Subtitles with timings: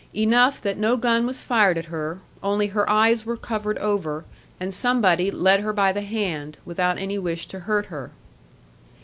[0.15, 4.25] Enough that no gun was fired at her, only her eyes were covered over,
[4.59, 8.09] and somebody led her by the hand, without any wish to hurt her.